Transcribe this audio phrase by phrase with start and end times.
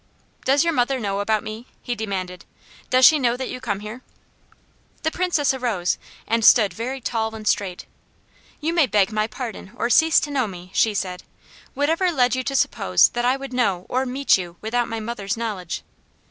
[0.45, 2.43] "Does your mother know about me?" he demanded.
[2.89, 4.01] "Does she know that you come here?"
[5.03, 7.85] The Princess arose and stood very tall and straight.
[8.59, 11.21] "You may beg my pardon or cease to know me," she said.
[11.75, 15.37] "Whatever led you to suppose that I would know or meet you without my mother's
[15.37, 15.83] knowledge?"